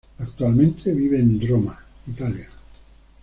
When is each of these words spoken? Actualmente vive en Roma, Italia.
Actualmente 0.17 0.95
vive 0.95 1.19
en 1.19 1.39
Roma, 1.47 1.79
Italia. 2.07 2.49